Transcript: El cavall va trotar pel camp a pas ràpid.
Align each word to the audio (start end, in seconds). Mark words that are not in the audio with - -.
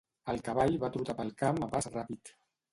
El 0.33 0.39
cavall 0.47 0.77
va 0.85 0.89
trotar 0.95 1.17
pel 1.21 1.31
camp 1.45 1.63
a 1.69 1.71
pas 1.77 1.93
ràpid. 1.95 2.37